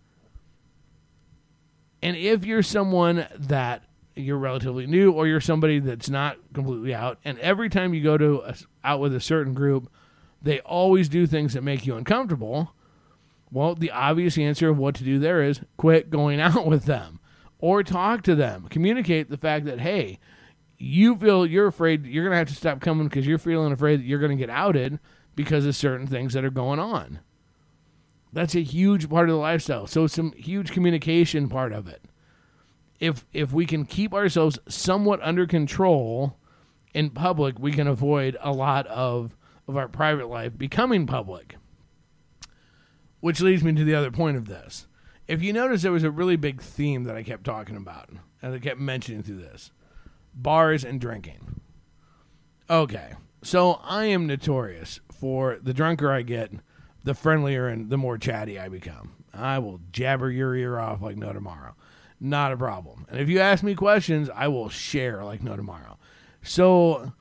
And 2.03 2.17
if 2.17 2.45
you're 2.45 2.63
someone 2.63 3.27
that 3.37 3.83
you're 4.19 4.39
relatively 4.39 4.87
new 4.87 5.13
or 5.13 5.27
you're 5.27 5.41
somebody 5.41 5.79
that's 5.79 6.11
not 6.11 6.37
completely 6.53 6.95
out 6.95 7.19
and 7.25 7.39
every 7.39 7.69
time 7.69 7.95
you 7.95 8.03
go 8.03 8.19
to 8.19 8.43
a, 8.45 8.55
out 8.83 9.01
with 9.01 9.15
a 9.15 9.21
certain 9.21 9.55
group 9.55 9.91
they 10.43 10.61
always 10.61 11.09
do 11.09 11.27
things 11.27 11.55
that 11.55 11.63
make 11.63 11.87
you 11.87 11.97
uncomfortable 11.97 12.75
well 13.53 13.75
the 13.75 13.91
obvious 13.91 14.37
answer 14.37 14.69
of 14.69 14.77
what 14.77 14.95
to 14.95 15.05
do 15.05 15.19
there 15.19 15.43
is 15.43 15.61
quit 15.77 16.11
going 16.11 16.41
out 16.41 16.67
with 16.67 16.85
them 16.85 17.21
or 17.61 17.83
talk 17.83 18.23
to 18.23 18.35
them 18.35 18.67
communicate 18.69 19.31
the 19.31 19.37
fact 19.37 19.65
that 19.65 19.81
hey 19.81 20.19
you 20.77 21.17
feel 21.17 21.47
you're 21.47 21.69
afraid 21.69 22.05
you're 22.07 22.25
going 22.25 22.33
to 22.33 22.39
have 22.39 22.49
to 22.49 22.55
stop 22.55 22.81
coming 22.81 23.07
because 23.07 23.27
you're 23.27 23.39
feeling 23.39 23.73
afraid 23.73 24.01
that 24.01 24.07
you're 24.07 24.21
going 24.21 24.37
to 24.37 24.37
get 24.37 24.51
outed 24.51 24.99
because 25.39 25.65
of 25.65 25.77
certain 25.77 26.09
things 26.09 26.33
that 26.33 26.45
are 26.45 26.51
going 26.51 26.81
on 26.81 27.21
That's 28.33 28.57
a 28.57 28.61
huge 28.61 29.09
part 29.09 29.29
of 29.29 29.37
the 29.37 29.41
lifestyle. 29.41 29.87
So 29.87 30.09
some 30.09 30.33
huge 30.33 30.73
communication 30.73 31.49
part 31.49 31.73
of 31.73 31.87
it. 31.87 32.03
If 32.99 33.25
if 33.33 33.53
we 33.53 33.65
can 33.65 33.85
keep 33.85 34.13
ourselves 34.13 34.59
somewhat 34.67 35.21
under 35.23 35.47
control 35.47 36.37
in 36.93 37.11
public, 37.11 37.57
we 37.57 37.71
can 37.71 37.87
avoid 37.87 38.37
a 38.41 38.51
lot 38.51 38.89
of 38.89 39.37
of 39.69 39.77
our 39.77 39.87
private 39.87 40.29
life 40.29 40.59
becoming 40.59 41.07
public. 41.07 41.55
Which 43.21 43.41
leads 43.41 43.63
me 43.63 43.73
to 43.75 43.85
the 43.85 43.95
other 43.95 44.11
point 44.11 44.37
of 44.37 44.49
this. 44.49 44.89
If 45.29 45.41
you 45.41 45.53
notice 45.53 45.83
there 45.83 45.93
was 45.93 46.03
a 46.03 46.11
really 46.11 46.37
big 46.37 46.61
theme 46.61 47.05
that 47.05 47.17
I 47.17 47.23
kept 47.23 47.45
talking 47.45 47.77
about 47.77 48.11
and 48.43 48.55
I 48.55 48.59
kept 48.59 48.81
mentioning 48.81 49.23
through 49.23 49.37
this. 49.39 49.71
Bars 50.35 50.85
and 50.85 51.01
drinking. 51.01 51.61
Okay. 52.69 53.13
So 53.41 53.75
I 53.85 54.07
am 54.07 54.27
notorious 54.27 54.99
for 55.19 55.59
the 55.63 55.75
drunker 55.75 56.11
I 56.11 56.23
get, 56.23 56.53
the 57.05 57.15
friendlier 57.15 57.69
and 57.69 57.91
the 57.91 57.99
more 57.99 58.19
chatty 58.19 58.59
I 58.59 58.69
become. 58.69 59.15
I 59.35 59.59
will 59.59 59.81
jabber 59.93 60.31
your 60.31 60.55
ear 60.55 60.79
off 60.79 61.03
like 61.03 61.17
no 61.17 61.33
tomorrow. 61.33 61.75
Not 62.21 62.53
a 62.53 62.57
problem. 62.57 63.07
And 63.09 63.21
if 63.21 63.29
you 63.29 63.41
ask 63.41 63.63
me 63.63 63.75
questions, 63.75 64.29
I 64.35 64.49
will 64.49 64.69
share 64.69 65.25
like 65.25 65.43
no 65.43 65.57
tomorrow. 65.57 65.99
So, 66.43 67.13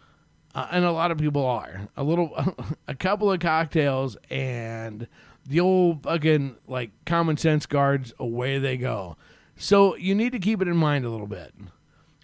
uh, 0.56 0.68
and 0.72 0.86
a 0.86 0.92
lot 0.92 1.12
of 1.12 1.18
people 1.18 1.46
are. 1.46 1.88
A 1.96 2.04
little, 2.04 2.32
a 2.88 2.96
couple 2.96 3.32
of 3.32 3.40
cocktails 3.40 4.18
and 4.30 5.08
the 5.46 5.60
old 5.60 6.04
fucking 6.04 6.58
like 6.68 6.92
common 7.06 7.38
sense 7.38 7.66
guards, 7.66 8.14
away 8.20 8.58
they 8.58 8.78
go. 8.78 9.18
So 9.56 9.96
you 9.96 10.14
need 10.14 10.32
to 10.34 10.40
keep 10.40 10.62
it 10.62 10.68
in 10.68 10.78
mind 10.78 11.06
a 11.06 11.10
little 11.10 11.28
bit. 11.28 11.54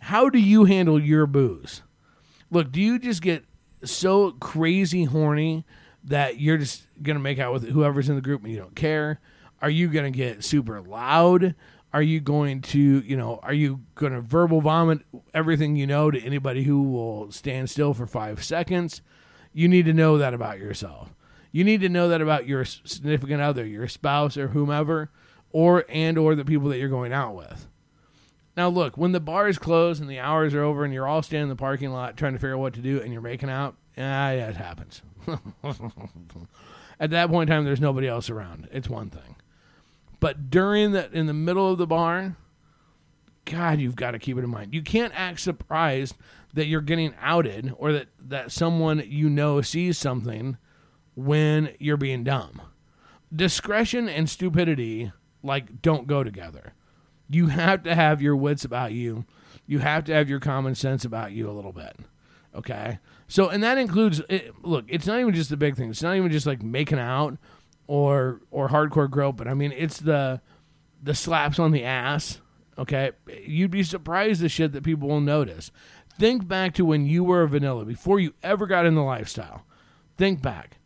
How 0.01 0.30
do 0.30 0.39
you 0.39 0.65
handle 0.65 1.00
your 1.00 1.25
booze? 1.25 1.82
Look, 2.51 2.72
do 2.72 2.82
you 2.82 3.00
just 3.00 3.22
get 3.22 3.46
so 3.83 4.31
crazy 4.31 5.05
horny 5.05 5.65
that 6.05 6.39
you're 6.39 6.57
just 6.57 6.85
gonna 7.01 7.19
make 7.19 7.39
out 7.39 7.53
with 7.53 7.69
whoever's 7.69 8.09
in 8.09 8.15
the 8.15 8.21
group 8.21 8.43
and 8.43 8.51
you 8.51 8.59
don't 8.59 8.75
care? 8.75 9.19
Are 9.61 9.69
you 9.69 9.87
gonna 9.87 10.11
get 10.11 10.43
super 10.43 10.81
loud? 10.81 11.55
Are 11.93 12.01
you 12.01 12.19
going 12.19 12.61
to, 12.61 12.79
you 12.79 13.15
know, 13.15 13.39
are 13.43 13.53
you 13.53 13.81
to 13.97 14.21
verbal 14.21 14.61
vomit 14.61 15.01
everything 15.33 15.75
you 15.75 15.85
know 15.85 16.09
to 16.09 16.19
anybody 16.19 16.63
who 16.63 16.81
will 16.81 17.31
stand 17.31 17.69
still 17.69 17.93
for 17.93 18.07
five 18.07 18.43
seconds? 18.43 19.01
You 19.53 19.67
need 19.67 19.85
to 19.85 19.93
know 19.93 20.17
that 20.17 20.33
about 20.33 20.57
yourself. 20.57 21.13
You 21.51 21.63
need 21.63 21.81
to 21.81 21.89
know 21.89 22.07
that 22.07 22.19
about 22.19 22.47
your 22.47 22.65
significant 22.65 23.41
other, 23.41 23.63
your 23.63 23.87
spouse 23.87 24.37
or 24.37 24.49
whomever, 24.49 25.11
or 25.51 25.85
and 25.87 26.17
or 26.17 26.33
the 26.33 26.43
people 26.43 26.69
that 26.69 26.79
you're 26.79 26.89
going 26.89 27.13
out 27.13 27.35
with. 27.35 27.67
Now 28.55 28.69
look, 28.69 28.98
when 28.98 29.12
the 29.12 29.19
bar 29.19 29.48
is 29.48 29.57
closed 29.57 30.01
and 30.01 30.10
the 30.10 30.19
hours 30.19 30.53
are 30.53 30.62
over 30.62 30.83
and 30.83 30.93
you're 30.93 31.07
all 31.07 31.24
standing 31.24 31.43
in 31.43 31.50
the 31.50 31.55
parking 31.55 31.91
lot 31.91 32.17
trying 32.17 32.33
to 32.33 32.39
figure 32.39 32.55
out 32.55 32.60
what 32.60 32.74
to 32.75 32.81
do 32.81 33.01
and 33.01 33.12
you're 33.12 33.22
making 33.22 33.50
out, 33.50 33.75
ah, 33.98 34.31
yeah, 34.31 34.50
it 34.50 34.57
happens. 34.57 35.01
At 37.00 37.10
that 37.10 37.29
point 37.29 37.50
in 37.50 37.55
time, 37.55 37.65
there's 37.65 37.81
nobody 37.81 38.07
else 38.07 38.29
around. 38.29 38.67
It's 38.72 38.89
one 38.89 39.10
thing. 39.10 39.36
But 40.19 40.50
during 40.50 40.91
that, 40.91 41.13
in 41.13 41.25
the 41.25 41.33
middle 41.33 41.72
of 41.72 41.77
the 41.77 41.88
bar, 41.88 42.38
God, 43.45 43.79
you've 43.79 43.95
got 43.95 44.12
to 44.12 44.19
keep 44.19 44.38
it 44.38 44.43
in 44.43 44.50
mind. 44.50 44.74
You 44.74 44.81
can't 44.81 45.13
act 45.15 45.39
surprised 45.39 46.15
that 46.53 46.67
you're 46.67 46.81
getting 46.81 47.13
outed 47.19 47.74
or 47.77 47.91
that, 47.91 48.07
that 48.19 48.51
someone 48.51 49.03
you 49.05 49.29
know 49.29 49.62
sees 49.62 49.98
something 49.98 50.57
when 51.15 51.74
you're 51.79 51.98
being 51.98 52.24
dumb. 52.24 52.62
Discretion 53.36 54.07
and 54.07 54.29
stupidity 54.29 55.12
like 55.41 55.81
don't 55.81 56.07
go 56.07 56.24
together. 56.24 56.74
You 57.33 57.47
have 57.47 57.83
to 57.83 57.95
have 57.95 58.21
your 58.21 58.35
wits 58.35 58.65
about 58.65 58.91
you. 58.91 59.25
You 59.65 59.79
have 59.79 60.03
to 60.05 60.13
have 60.13 60.29
your 60.29 60.39
common 60.39 60.75
sense 60.75 61.05
about 61.05 61.31
you 61.31 61.49
a 61.49 61.51
little 61.51 61.71
bit. 61.71 61.95
Okay? 62.55 62.99
So 63.27 63.49
and 63.49 63.63
that 63.63 63.77
includes 63.77 64.21
it, 64.29 64.53
look, 64.63 64.85
it's 64.87 65.07
not 65.07 65.19
even 65.19 65.33
just 65.33 65.49
the 65.49 65.57
big 65.57 65.75
things. 65.75 65.97
It's 65.97 66.03
not 66.03 66.15
even 66.15 66.31
just 66.31 66.45
like 66.45 66.61
making 66.61 66.99
out 66.99 67.37
or 67.87 68.41
or 68.51 68.69
hardcore 68.69 69.09
groping. 69.09 69.37
But 69.37 69.47
I 69.47 69.53
mean, 69.53 69.73
it's 69.75 69.99
the 69.99 70.41
the 71.01 71.15
slaps 71.15 71.59
on 71.59 71.71
the 71.71 71.83
ass. 71.83 72.39
Okay, 72.77 73.11
you'd 73.45 73.71
be 73.71 73.83
surprised 73.83 74.41
the 74.41 74.49
shit 74.49 74.71
that 74.73 74.83
people 74.83 75.07
will 75.07 75.21
notice. 75.21 75.71
Think 76.17 76.47
back 76.47 76.73
to 76.75 76.85
when 76.85 77.05
you 77.05 77.23
were 77.23 77.43
a 77.43 77.47
vanilla 77.47 77.85
before 77.85 78.19
you 78.19 78.33
ever 78.43 78.67
got 78.67 78.85
in 78.85 78.95
the 78.95 79.01
lifestyle. 79.01 79.65
Think 80.17 80.41
back. 80.41 80.77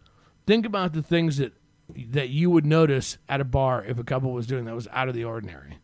Think 0.45 0.65
about 0.65 0.93
the 0.93 1.03
things 1.03 1.37
that 1.37 1.53
that 1.95 2.29
you 2.29 2.49
would 2.49 2.65
notice 2.65 3.17
at 3.29 3.41
a 3.41 3.45
bar 3.45 3.83
if 3.83 3.97
a 3.97 4.03
couple 4.03 4.31
was 4.31 4.47
doing 4.47 4.65
that 4.65 4.75
was 4.75 4.87
out 4.91 5.09
of 5.09 5.15
the 5.15 5.23
ordinary. 5.23 5.77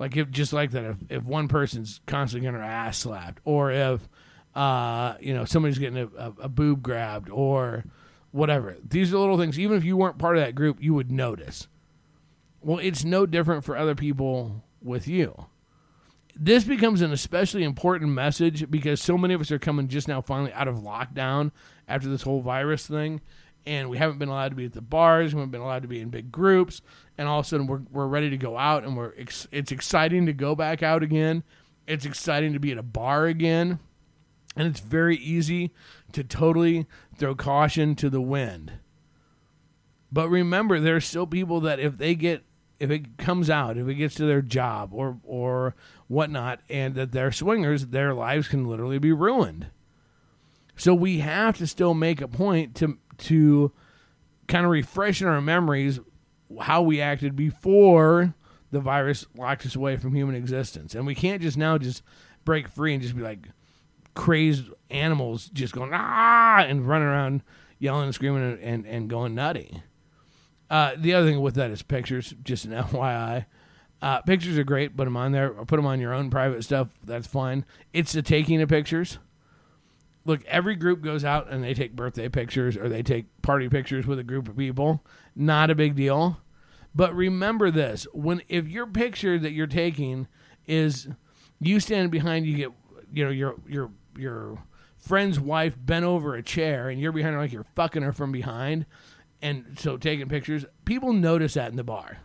Like 0.00 0.16
if 0.16 0.30
just 0.30 0.54
like 0.54 0.70
that, 0.70 0.84
if, 0.84 0.96
if 1.10 1.24
one 1.24 1.46
person's 1.46 2.00
constantly 2.06 2.46
getting 2.46 2.58
their 2.58 2.68
ass 2.68 2.96
slapped, 2.96 3.42
or 3.44 3.70
if 3.70 4.08
uh, 4.54 5.14
you 5.20 5.34
know 5.34 5.44
somebody's 5.44 5.78
getting 5.78 5.98
a, 5.98 6.06
a, 6.16 6.32
a 6.44 6.48
boob 6.48 6.82
grabbed, 6.82 7.28
or 7.28 7.84
whatever. 8.30 8.78
These 8.82 9.12
are 9.12 9.18
little 9.18 9.36
things. 9.36 9.58
Even 9.58 9.76
if 9.76 9.84
you 9.84 9.98
weren't 9.98 10.16
part 10.16 10.38
of 10.38 10.42
that 10.42 10.54
group, 10.54 10.82
you 10.82 10.94
would 10.94 11.12
notice. 11.12 11.68
Well, 12.62 12.78
it's 12.78 13.04
no 13.04 13.26
different 13.26 13.62
for 13.62 13.76
other 13.76 13.94
people 13.94 14.64
with 14.82 15.06
you. 15.06 15.46
This 16.34 16.64
becomes 16.64 17.02
an 17.02 17.12
especially 17.12 17.62
important 17.62 18.12
message 18.12 18.70
because 18.70 19.02
so 19.02 19.18
many 19.18 19.34
of 19.34 19.42
us 19.42 19.50
are 19.50 19.58
coming 19.58 19.88
just 19.88 20.08
now 20.08 20.22
finally 20.22 20.52
out 20.54 20.68
of 20.68 20.76
lockdown 20.76 21.50
after 21.86 22.08
this 22.08 22.22
whole 22.22 22.40
virus 22.40 22.86
thing 22.86 23.20
and 23.66 23.90
we 23.90 23.98
haven't 23.98 24.18
been 24.18 24.28
allowed 24.28 24.50
to 24.50 24.56
be 24.56 24.64
at 24.64 24.72
the 24.72 24.80
bars. 24.80 25.34
We 25.34 25.40
haven't 25.40 25.52
been 25.52 25.60
allowed 25.60 25.82
to 25.82 25.88
be 25.88 26.00
in 26.00 26.08
big 26.08 26.32
groups, 26.32 26.80
and 27.18 27.28
all 27.28 27.40
of 27.40 27.46
a 27.46 27.48
sudden 27.48 27.66
we're 27.66 27.82
we're 27.90 28.06
ready 28.06 28.30
to 28.30 28.36
go 28.36 28.56
out, 28.56 28.84
and 28.84 28.96
we're 28.96 29.12
ex- 29.16 29.48
it's 29.52 29.72
exciting 29.72 30.26
to 30.26 30.32
go 30.32 30.54
back 30.54 30.82
out 30.82 31.02
again. 31.02 31.42
It's 31.86 32.04
exciting 32.04 32.52
to 32.52 32.60
be 32.60 32.72
at 32.72 32.78
a 32.78 32.82
bar 32.82 33.26
again, 33.26 33.78
and 34.56 34.66
it's 34.66 34.80
very 34.80 35.16
easy 35.16 35.72
to 36.12 36.24
totally 36.24 36.86
throw 37.16 37.34
caution 37.34 37.94
to 37.96 38.10
the 38.10 38.20
wind. 38.20 38.72
But 40.12 40.28
remember, 40.28 40.80
there 40.80 40.96
are 40.96 41.00
still 41.00 41.26
people 41.26 41.60
that 41.60 41.78
if 41.78 41.98
they 41.98 42.14
get 42.14 42.44
if 42.80 42.90
it 42.90 43.18
comes 43.18 43.50
out, 43.50 43.76
if 43.76 43.86
it 43.86 43.94
gets 43.94 44.14
to 44.16 44.24
their 44.24 44.42
job 44.42 44.90
or 44.92 45.18
or 45.22 45.74
whatnot, 46.08 46.60
and 46.68 46.94
that 46.94 47.12
they're 47.12 47.32
swingers, 47.32 47.88
their 47.88 48.14
lives 48.14 48.48
can 48.48 48.66
literally 48.66 48.98
be 48.98 49.12
ruined. 49.12 49.66
So 50.76 50.94
we 50.94 51.18
have 51.18 51.58
to 51.58 51.66
still 51.66 51.92
make 51.92 52.22
a 52.22 52.28
point 52.28 52.74
to 52.76 52.96
to 53.20 53.72
kind 54.48 54.64
of 54.64 54.70
refresh 54.70 55.22
in 55.22 55.28
our 55.28 55.40
memories 55.40 56.00
how 56.60 56.82
we 56.82 57.00
acted 57.00 57.36
before 57.36 58.34
the 58.70 58.80
virus 58.80 59.26
locked 59.36 59.66
us 59.66 59.74
away 59.74 59.96
from 59.96 60.14
human 60.14 60.34
existence. 60.34 60.94
And 60.94 61.06
we 61.06 61.14
can't 61.14 61.42
just 61.42 61.56
now 61.56 61.78
just 61.78 62.02
break 62.44 62.68
free 62.68 62.94
and 62.94 63.02
just 63.02 63.16
be 63.16 63.22
like 63.22 63.48
crazed 64.14 64.66
animals 64.90 65.48
just 65.52 65.72
going 65.72 65.90
ah 65.94 66.58
and 66.58 66.86
running 66.86 67.06
around 67.06 67.42
yelling 67.78 68.06
and 68.06 68.14
screaming 68.14 68.42
and, 68.42 68.60
and, 68.60 68.86
and 68.86 69.10
going 69.10 69.34
nutty. 69.34 69.82
Uh, 70.68 70.92
the 70.96 71.14
other 71.14 71.28
thing 71.28 71.40
with 71.40 71.54
that 71.54 71.70
is 71.70 71.82
pictures, 71.82 72.34
just 72.42 72.64
an 72.64 72.70
FYI. 72.72 73.46
Uh, 74.02 74.20
pictures 74.22 74.56
are 74.56 74.64
great, 74.64 74.96
put 74.96 75.04
them 75.04 75.16
on 75.16 75.32
there 75.32 75.52
or 75.52 75.64
put 75.66 75.76
them 75.76 75.86
on 75.86 76.00
your 76.00 76.14
own 76.14 76.30
private 76.30 76.64
stuff. 76.64 76.88
That's 77.04 77.26
fine. 77.26 77.64
It's 77.92 78.12
the 78.12 78.22
taking 78.22 78.62
of 78.62 78.68
pictures 78.68 79.18
look, 80.24 80.44
every 80.44 80.76
group 80.76 81.02
goes 81.02 81.24
out 81.24 81.50
and 81.50 81.62
they 81.62 81.74
take 81.74 81.96
birthday 81.96 82.28
pictures 82.28 82.76
or 82.76 82.88
they 82.88 83.02
take 83.02 83.26
party 83.42 83.68
pictures 83.68 84.06
with 84.06 84.18
a 84.18 84.24
group 84.24 84.48
of 84.48 84.56
people. 84.56 85.04
Not 85.34 85.70
a 85.70 85.74
big 85.74 85.96
deal. 85.96 86.40
But 86.94 87.14
remember 87.14 87.70
this 87.70 88.06
when 88.12 88.42
if 88.48 88.68
your 88.68 88.86
picture 88.86 89.38
that 89.38 89.52
you're 89.52 89.66
taking 89.66 90.26
is 90.66 91.08
you 91.60 91.78
standing 91.78 92.10
behind 92.10 92.46
you 92.46 92.56
get 92.56 92.72
you 93.12 93.24
know 93.24 93.30
your 93.30 93.54
your 93.68 93.90
your 94.16 94.62
friend's 94.96 95.38
wife 95.38 95.74
bent 95.78 96.04
over 96.04 96.34
a 96.34 96.42
chair 96.42 96.88
and 96.88 97.00
you're 97.00 97.12
behind 97.12 97.34
her 97.34 97.40
like 97.40 97.52
you're 97.52 97.66
fucking 97.74 98.02
her 98.02 98.12
from 98.12 98.32
behind 98.32 98.86
and 99.40 99.76
so 99.78 99.96
taking 99.96 100.28
pictures 100.28 100.64
people 100.84 101.12
notice 101.12 101.54
that 101.54 101.70
in 101.70 101.76
the 101.76 101.84
bar 101.84 102.18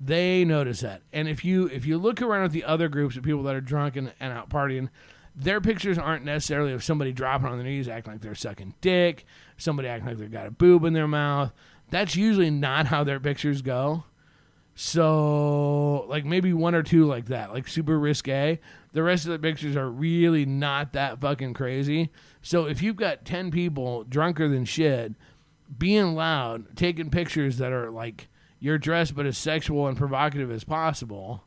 they 0.00 0.44
notice 0.44 0.80
that 0.80 1.02
and 1.12 1.28
if 1.28 1.44
you 1.44 1.66
if 1.66 1.84
you 1.84 1.98
look 1.98 2.22
around 2.22 2.44
at 2.44 2.52
the 2.52 2.64
other 2.64 2.88
groups 2.88 3.16
of 3.16 3.22
people 3.22 3.42
that 3.42 3.54
are 3.54 3.60
drunk 3.60 3.96
and, 3.96 4.12
and 4.20 4.32
out 4.32 4.48
partying 4.48 4.88
their 5.34 5.60
pictures 5.60 5.98
aren't 5.98 6.24
necessarily 6.24 6.72
of 6.72 6.84
somebody 6.84 7.12
dropping 7.12 7.48
on 7.48 7.56
their 7.56 7.66
knees 7.66 7.88
acting 7.88 8.14
like 8.14 8.22
they're 8.22 8.34
sucking 8.34 8.74
dick, 8.80 9.24
somebody 9.56 9.88
acting 9.88 10.08
like 10.08 10.18
they've 10.18 10.30
got 10.30 10.46
a 10.46 10.50
boob 10.50 10.84
in 10.84 10.92
their 10.92 11.08
mouth. 11.08 11.52
That's 11.90 12.16
usually 12.16 12.50
not 12.50 12.86
how 12.86 13.04
their 13.04 13.20
pictures 13.20 13.62
go. 13.62 14.04
So, 14.74 16.06
like 16.08 16.24
maybe 16.24 16.52
one 16.52 16.74
or 16.74 16.82
two 16.82 17.04
like 17.04 17.26
that, 17.26 17.52
like 17.52 17.68
super 17.68 17.98
risque. 17.98 18.60
The 18.92 19.02
rest 19.02 19.26
of 19.26 19.32
the 19.32 19.38
pictures 19.38 19.76
are 19.76 19.90
really 19.90 20.46
not 20.46 20.94
that 20.94 21.20
fucking 21.20 21.54
crazy. 21.54 22.10
So, 22.40 22.66
if 22.66 22.80
you've 22.80 22.96
got 22.96 23.24
10 23.24 23.50
people 23.50 24.04
drunker 24.04 24.48
than 24.48 24.64
shit, 24.64 25.12
being 25.76 26.14
loud, 26.14 26.76
taking 26.76 27.10
pictures 27.10 27.58
that 27.58 27.72
are 27.72 27.90
like 27.90 28.28
you're 28.58 28.78
dressed 28.78 29.14
but 29.14 29.26
as 29.26 29.38
sexual 29.38 29.86
and 29.86 29.96
provocative 29.96 30.50
as 30.50 30.64
possible, 30.64 31.44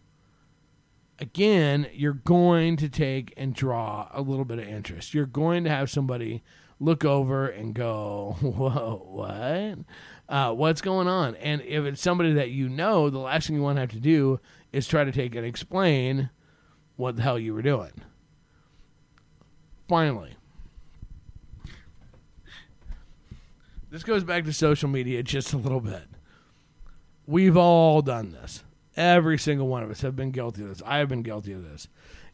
again, 1.19 1.87
you're 1.93 2.13
going 2.13 2.77
to 2.77 2.89
take 2.89 3.33
and 3.37 3.53
draw 3.53 4.09
a 4.11 4.21
little 4.21 4.45
bit 4.45 4.59
of 4.59 4.67
interest. 4.67 5.13
You're 5.13 5.25
going 5.25 5.63
to 5.63 5.69
have 5.69 5.89
somebody 5.89 6.43
look 6.79 7.05
over 7.05 7.47
and 7.47 7.73
go, 7.73 8.37
"Whoa, 8.41 9.03
what? 9.05 9.79
Uh, 10.27 10.53
what's 10.53 10.81
going 10.81 11.07
on?" 11.07 11.35
And 11.37 11.61
if 11.61 11.85
it's 11.85 12.01
somebody 12.01 12.33
that 12.33 12.51
you 12.51 12.69
know, 12.69 13.09
the 13.09 13.19
last 13.19 13.47
thing 13.47 13.55
you 13.55 13.61
want 13.61 13.77
to 13.77 13.81
have 13.81 13.91
to 13.91 13.99
do 13.99 14.39
is 14.71 14.87
try 14.87 15.03
to 15.03 15.11
take 15.11 15.35
and 15.35 15.45
explain 15.45 16.29
what 16.95 17.15
the 17.15 17.21
hell 17.21 17.39
you 17.39 17.53
were 17.53 17.61
doing. 17.61 17.91
Finally, 19.87 20.35
this 23.91 24.03
goes 24.03 24.23
back 24.23 24.43
to 24.45 24.53
social 24.53 24.89
media 24.89 25.21
just 25.23 25.53
a 25.53 25.57
little 25.57 25.81
bit. 25.81 26.07
We've 27.25 27.55
all 27.55 28.01
done 28.01 28.31
this. 28.31 28.63
Every 28.95 29.37
single 29.37 29.67
one 29.67 29.83
of 29.83 29.89
us 29.89 30.01
have 30.01 30.15
been 30.15 30.31
guilty 30.31 30.61
of 30.61 30.69
this. 30.69 30.81
I 30.85 30.97
have 30.97 31.09
been 31.09 31.23
guilty 31.23 31.51
of 31.53 31.63
this. 31.63 31.87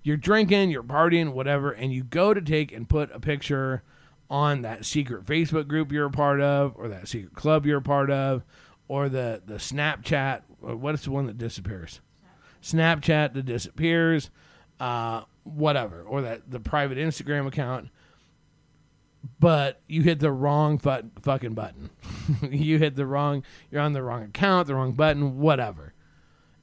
You're 0.03 0.17
drinking, 0.17 0.71
you're 0.71 0.83
partying, 0.83 1.33
whatever, 1.33 1.71
and 1.71 1.93
you 1.93 2.03
go 2.03 2.33
to 2.33 2.41
take 2.41 2.71
and 2.71 2.87
put 2.87 3.11
a 3.13 3.19
picture 3.19 3.83
on 4.29 4.61
that 4.61 4.85
secret 4.85 5.25
Facebook 5.25 5.67
group 5.67 5.91
you're 5.91 6.05
a 6.05 6.11
part 6.11 6.41
of, 6.41 6.73
or 6.75 6.87
that 6.89 7.07
secret 7.07 7.33
club 7.33 7.65
you're 7.65 7.79
a 7.79 7.81
part 7.81 8.11
of, 8.11 8.43
or 8.87 9.09
the 9.09 9.41
the 9.45 9.55
Snapchat. 9.55 10.41
What 10.59 10.95
is 10.95 11.03
the 11.03 11.11
one 11.11 11.25
that 11.25 11.37
disappears? 11.37 12.01
Snapchat 12.61 13.33
that 13.33 13.45
disappears, 13.45 14.29
uh, 14.79 15.23
whatever, 15.43 16.01
or 16.01 16.21
that 16.21 16.51
the 16.51 16.59
private 16.59 16.97
Instagram 16.97 17.47
account. 17.47 17.89
But 19.39 19.81
you 19.87 20.03
hit 20.03 20.19
the 20.19 20.31
wrong 20.31 20.77
fut- 20.77 21.05
fucking 21.21 21.53
button. 21.53 21.89
you 22.49 22.77
hit 22.77 22.95
the 22.95 23.05
wrong. 23.05 23.43
You're 23.69 23.81
on 23.81 23.93
the 23.93 24.03
wrong 24.03 24.23
account, 24.23 24.67
the 24.67 24.75
wrong 24.75 24.93
button, 24.93 25.39
whatever. 25.39 25.93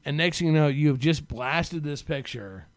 And 0.06 0.16
next 0.16 0.38
thing 0.38 0.46
you 0.46 0.52
know, 0.52 0.68
you 0.68 0.86
have 0.88 1.00
just 1.00 1.26
blasted 1.26 1.82
this 1.82 2.00
picture 2.00 2.68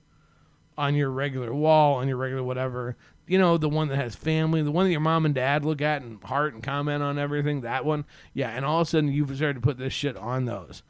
on 0.76 0.96
your 0.96 1.12
regular 1.12 1.54
wall, 1.54 1.98
on 1.98 2.08
your 2.08 2.18
regular 2.18 2.42
whatever. 2.42 2.98
You 3.28 3.38
know, 3.38 3.60
the 3.60 3.70
one 3.70 3.88
that 3.90 3.98
has 3.98 4.16
family, 4.16 4.64
the 4.64 4.72
one 4.72 4.86
that 4.86 4.92
your 4.92 5.00
mom 5.00 5.28
and 5.28 5.36
dad 5.36 5.64
look 5.64 5.80
at 5.80 6.02
and 6.02 6.22
heart 6.24 6.56
and 6.56 6.64
comment 6.64 7.04
on 7.04 7.20
everything, 7.20 7.62
that 7.62 7.86
one. 7.86 8.06
Yeah, 8.34 8.50
and 8.50 8.66
all 8.66 8.82
of 8.82 8.88
a 8.88 8.90
sudden 8.90 9.12
you've 9.12 9.36
started 9.36 9.54
to 9.54 9.62
put 9.62 9.78
this 9.78 9.94
shit 9.94 10.18
on 10.18 10.46
those. 10.46 10.82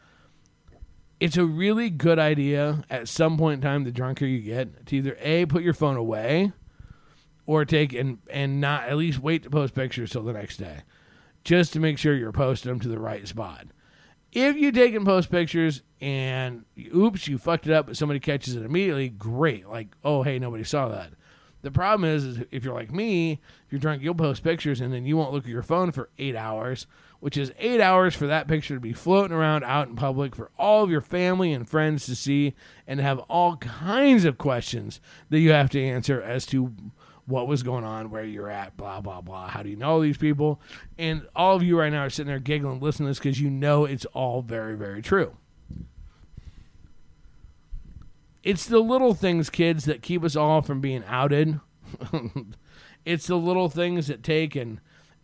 It's 1.19 1.36
a 1.36 1.43
really 1.43 1.89
good 1.89 2.17
idea 2.17 2.86
at 2.89 3.10
some 3.10 3.38
point 3.38 3.55
in 3.55 3.62
time, 3.62 3.84
the 3.84 3.91
drunker 3.91 4.25
you 4.25 4.39
get, 4.39 4.86
to 4.86 4.96
either 4.96 5.17
A, 5.19 5.46
put 5.46 5.62
your 5.62 5.74
phone 5.74 5.98
away 5.98 6.53
or 7.46 7.65
take 7.65 7.91
and, 7.91 8.19
and 8.29 8.62
not 8.62 8.84
at 8.84 8.96
least 8.96 9.19
wait 9.19 9.43
to 9.43 9.50
post 9.50 9.74
pictures 9.74 10.12
till 10.12 10.24
the 10.24 10.31
next 10.31 10.55
day 10.55 10.84
just 11.43 11.74
to 11.74 11.81
make 11.81 11.98
sure 11.98 12.15
you're 12.15 12.31
posting 12.31 12.69
them 12.69 12.79
to 12.79 12.88
the 12.88 13.00
right 13.00 13.27
spot. 13.27 13.67
If 14.31 14.57
you 14.57 14.71
take 14.71 14.93
and 14.93 15.05
post 15.05 15.31
pictures 15.31 15.81
and 16.01 16.65
oops, 16.95 17.27
you 17.27 17.38
fucked 17.38 17.67
it 17.67 17.74
up, 17.74 17.88
but 17.88 17.98
somebody 17.98 18.19
catches 18.19 18.55
it 18.55 18.63
immediately, 18.63 19.09
great. 19.09 19.67
Like, 19.67 19.89
oh, 20.03 20.24
hey, 20.24 20.39
nobody 20.39 20.63
saw 20.63 20.88
that. 20.89 21.12
The 21.62 21.71
problem 21.71 22.09
is, 22.09 22.24
is 22.24 22.45
if 22.51 22.63
you're 22.63 22.74
like 22.74 22.91
me, 22.91 23.33
if 23.33 23.71
you're 23.71 23.79
drunk, 23.79 24.01
you'll 24.01 24.15
post 24.15 24.43
pictures 24.43 24.79
and 24.79 24.93
then 24.93 25.05
you 25.05 25.17
won't 25.17 25.33
look 25.33 25.43
at 25.43 25.50
your 25.50 25.63
phone 25.63 25.91
for 25.91 26.09
eight 26.17 26.36
hours, 26.36 26.88
which 27.19 27.36
is 27.36 27.51
eight 27.59 27.81
hours 27.81 28.15
for 28.15 28.27
that 28.27 28.48
picture 28.48 28.75
to 28.75 28.79
be 28.79 28.93
floating 28.93 29.36
around 29.36 29.63
out 29.65 29.89
in 29.89 29.95
public 29.95 30.36
for 30.36 30.51
all 30.57 30.83
of 30.83 30.89
your 30.89 31.01
family 31.01 31.51
and 31.51 31.67
friends 31.67 32.05
to 32.05 32.15
see 32.15 32.53
and 32.88 33.01
have 33.01 33.19
all 33.27 33.57
kinds 33.57 34.24
of 34.24 34.38
questions 34.38 35.01
that 35.29 35.39
you 35.39 35.51
have 35.51 35.69
to 35.71 35.83
answer 35.83 36.21
as 36.21 36.45
to 36.45 36.74
what 37.29 37.48
was 37.48 37.62
going 37.62 37.83
on, 37.83 38.09
where 38.09 38.24
you're 38.24 38.50
at, 38.50 38.75
blah, 38.75 39.00
blah, 39.00 39.21
blah. 39.21 39.48
How 39.48 39.62
do 39.62 39.69
you 39.69 39.75
know 39.75 40.01
these 40.01 40.17
people? 40.17 40.59
And 40.98 41.27
all 41.36 41.55
of 41.55 41.63
you 41.63 41.77
right 41.77 41.91
now 41.91 42.05
are 42.05 42.09
sitting 42.09 42.27
there 42.27 42.39
giggling, 42.39 42.79
listening 42.79 43.05
to 43.05 43.12
this 43.12 43.19
because 43.19 43.39
you 43.39 43.51
know 43.51 43.86
it's 43.86 44.05
all 44.05 44.41
very, 44.41 44.75
very 44.75 45.01
true. 45.01 45.38
It's 48.41 48.65
the 48.65 48.79
little 48.79 49.13
things, 49.13 49.50
kids, 49.50 49.86
that 49.86 50.01
keep 50.01 50.24
us 50.24 50.36
all 50.36 50.62
from 50.62 50.81
being 50.81 51.03
outed. 51.05 51.59
it's 53.05 53.27
the 53.27 53.36
little 53.36 53.69
things 53.69 54.07
that 54.07 54.24
take 54.24 54.55
and 54.55 54.81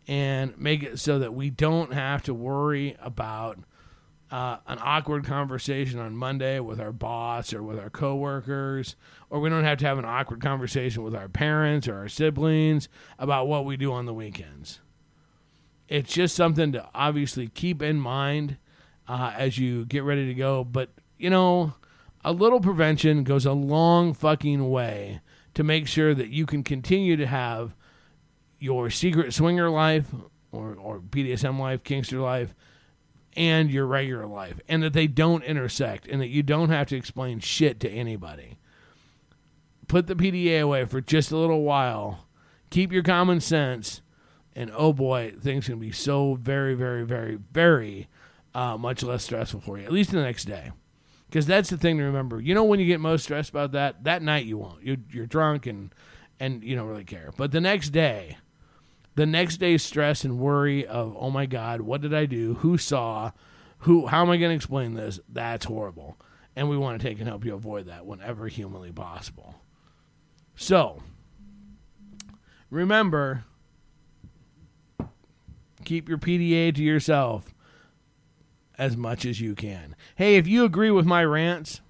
and 0.08 0.56
make 0.60 0.84
it 0.84 1.00
so 1.00 1.18
that 1.18 1.34
we 1.34 1.50
don't 1.50 1.92
have 1.92 2.22
to 2.24 2.34
worry 2.34 2.96
about 3.02 3.58
uh, 4.32 4.58
an 4.68 4.80
awkward 4.82 5.26
conversation 5.26 6.00
on 6.00 6.16
Monday 6.16 6.60
with 6.60 6.80
our 6.80 6.92
boss 6.92 7.54
or 7.54 7.62
with 7.62 7.80
our 7.80 7.90
coworkers, 7.90 8.96
or 9.30 9.40
we 9.40 9.50
don't 9.50 9.64
have 9.64 9.78
to 9.80 9.86
have 9.86 9.98
an 9.98 10.06
awkward 10.06 10.42
conversation 10.42 11.04
with 11.04 11.16
our 11.16 11.30
parents 11.30 11.88
or 11.88 11.98
our 11.98 12.10
siblings 12.10 12.90
about 13.20 13.48
what 13.48 13.66
we 13.66 13.78
do 13.78 13.92
on 13.92 14.06
the 14.06 14.14
weekends. 14.14 14.82
It's 15.88 16.12
just 16.12 16.36
something 16.36 16.72
to 16.72 16.88
obviously 16.96 17.48
keep 17.48 17.82
in 17.82 18.00
mind 18.00 18.58
uh, 19.08 19.34
as 19.38 19.58
you 19.60 19.86
get 19.86 20.04
ready 20.04 20.26
to 20.26 20.34
go. 20.34 20.64
But, 20.64 20.90
you 21.18 21.30
know, 21.30 21.76
a 22.24 22.32
little 22.32 22.60
prevention 22.60 23.24
goes 23.24 23.46
a 23.46 23.54
long 23.54 24.14
fucking 24.14 24.70
way 24.70 25.22
to 25.54 25.64
make 25.64 25.88
sure 25.88 26.16
that 26.16 26.30
you 26.30 26.48
can 26.48 26.64
continue 26.64 27.16
to 27.16 27.28
have 27.28 27.76
your 28.58 28.90
secret 28.90 29.34
swinger 29.34 29.70
life 29.70 30.08
or, 30.52 30.74
or 30.74 31.00
BDSM 31.00 31.60
life, 31.60 31.84
Kinkster 31.84 32.22
life, 32.22 32.56
and 33.36 33.70
your 33.70 33.86
regular 33.86 34.26
life, 34.26 34.60
and 34.68 34.82
that 34.84 34.94
they 34.94 35.08
don't 35.08 35.44
intersect, 35.44 36.08
and 36.08 36.22
that 36.22 36.28
you 36.28 36.44
don't 36.44 36.70
have 36.70 36.88
to 36.88 36.96
explain 36.96 37.40
shit 37.40 37.80
to 37.82 37.90
anybody. 37.90 38.58
Put 39.88 40.08
the 40.08 40.16
PDA 40.16 40.62
away 40.62 40.86
for 40.86 41.02
just 41.02 41.32
a 41.32 41.38
little 41.38 41.62
while. 41.62 42.26
Keep 42.70 42.92
your 42.92 43.04
common 43.04 43.40
sense, 43.40 44.02
and 44.56 44.72
oh 44.76 44.94
boy, 44.94 45.34
things 45.40 45.68
can 45.68 45.80
be 45.80 45.92
so 45.92 46.36
very, 46.36 46.76
very, 46.76 47.04
very, 47.04 47.38
very 47.52 48.08
uh, 48.54 48.78
much 48.78 49.04
less 49.04 49.24
stressful 49.24 49.62
for 49.62 49.78
you. 49.78 49.86
At 49.86 49.92
least 49.92 50.12
the 50.12 50.22
next 50.22 50.46
day, 50.46 50.72
because 51.30 51.46
that's 51.46 51.70
the 51.70 51.78
thing 51.78 51.98
to 51.98 52.04
remember. 52.04 52.40
You 52.40 52.56
know 52.56 52.64
when 52.64 52.80
you 52.80 52.86
get 52.86 53.00
most 53.00 53.24
stressed 53.24 53.50
about 53.50 53.74
that 53.74 54.06
that 54.06 54.22
night 54.22 54.46
you 54.46 54.58
won't. 54.58 54.82
You, 54.84 54.98
you're 55.12 55.28
drunk 55.28 55.68
and 55.68 55.94
and 56.40 56.64
you 56.64 56.76
don't 56.76 56.88
really 56.88 57.04
care. 57.04 57.32
But 57.38 57.52
the 57.52 57.62
next 57.62 57.90
day, 57.90 58.38
the 59.16 59.26
next 59.26 59.58
day's 59.58 59.82
stress 59.82 60.24
and 60.24 60.40
worry 60.40 60.86
of 60.86 61.16
oh 61.20 61.32
my 61.32 61.46
god 61.46 61.82
what 61.82 62.02
did 62.02 62.14
i 62.14 62.26
do? 62.26 62.56
Who 62.56 62.78
saw? 62.78 63.32
Who 63.80 64.08
how 64.08 64.22
am 64.22 64.30
i 64.30 64.38
going 64.38 64.52
to 64.52 64.56
explain 64.56 64.94
this? 64.94 65.20
That's 65.28 65.66
horrible. 65.66 66.18
And 66.56 66.70
we 66.70 66.78
want 66.78 67.02
to 67.02 67.08
take 67.08 67.20
and 67.20 67.28
help 67.28 67.44
you 67.44 67.54
avoid 67.54 67.88
that 67.88 68.06
whenever 68.06 68.48
humanly 68.48 68.92
possible. 68.92 69.56
So 70.56 71.02
remember 72.70 73.46
keep 75.84 76.10
your 76.10 76.18
pda 76.18 76.74
to 76.74 76.82
yourself 76.82 77.54
as 78.78 78.98
much 78.98 79.26
as 79.26 79.40
you 79.40 79.56
can. 79.56 79.96
Hey 80.16 80.36
if 80.36 80.48
you 80.48 80.66
agree 80.66 80.92
with 80.92 81.06
my 81.06 81.24
rants 81.24 81.82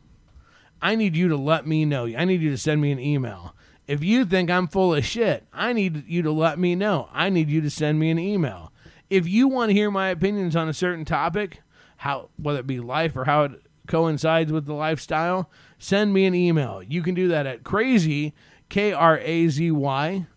i 0.81 0.93
need 0.93 1.15
you 1.15 1.27
to 1.29 1.38
let 1.38 1.65
me 1.65 1.85
know. 1.85 2.05
I 2.05 2.25
need 2.25 2.41
you 2.41 2.51
to 2.51 2.57
send 2.57 2.81
me 2.81 2.91
an 2.91 2.99
email 2.99 3.55
if 3.88 4.04
you 4.04 4.26
think 4.26 4.50
I'm 4.50 4.67
full 4.67 4.95
of 4.95 5.06
shit, 5.06 5.45
I 5.54 5.74
need 5.74 6.08
you 6.08 6.21
to 6.24 6.32
let 6.32 6.58
me 6.58 6.76
know. 6.76 7.10
I 7.13 7.30
need 7.30 7.50
you 7.50 7.62
to 7.62 7.69
send 7.69 8.00
me 8.00 8.10
an 8.10 8.19
email. 8.19 8.71
If 9.10 9.28
you 9.28 9.48
want 9.48 9.69
to 9.69 9.74
hear 9.74 9.91
my 9.91 10.10
opinions 10.10 10.56
on 10.56 10.67
a 10.67 10.74
certain 10.74 11.06
topic, 11.06 11.62
how 11.98 12.30
whether 12.38 12.60
it 12.60 12.67
be 12.67 12.80
life 12.80 13.15
or 13.15 13.26
how 13.26 13.43
it 13.43 13.52
coincides 13.88 14.52
with 14.52 14.65
the 14.65 14.74
lifestyle, 14.74 15.50
send 15.78 16.13
me 16.13 16.26
an 16.26 16.36
email. 16.36 16.82
You 16.82 17.02
can 17.04 17.15
do 17.15 17.28
that 17.28 17.45
at 17.45 17.63
crazy 17.63 18.34
K 18.69 18.91
R 18.91 19.19
A 19.19 19.48
Z 19.48 19.71
Y 19.71 20.28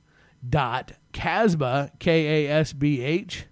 dot 0.46 0.92
Kasbh 1.12 1.98
K 1.98 2.46
A 2.46 2.50
S 2.50 2.72
B 2.72 3.02
H 3.02 3.46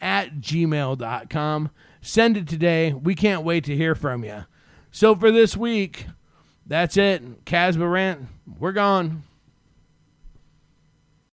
at 0.00 0.40
gmail.com. 0.40 1.70
Send 2.00 2.36
it 2.36 2.48
today. 2.48 2.92
We 2.92 3.14
can't 3.14 3.42
wait 3.42 3.64
to 3.64 3.76
hear 3.76 3.94
from 3.94 4.24
you. 4.24 4.44
So 4.90 5.14
for 5.14 5.30
this 5.30 5.56
week, 5.56 6.06
that's 6.66 6.96
it. 6.96 7.44
Kasbh 7.44 7.90
Rant, 7.90 8.26
we're 8.58 8.72
gone. 8.72 9.22